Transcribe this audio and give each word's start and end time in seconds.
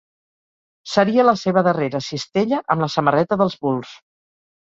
Seria 0.93 1.25
la 1.27 1.33
seva 1.41 1.63
darrera 1.67 2.01
cistella 2.05 2.61
amb 2.75 2.85
la 2.85 2.89
samarreta 2.95 3.39
dels 3.43 3.61
Bulls. 3.67 3.95